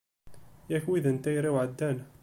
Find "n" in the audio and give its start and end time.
1.09-1.17